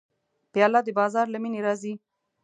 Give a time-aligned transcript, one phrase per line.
[0.51, 1.93] پیاله د بازار له مینې راځي.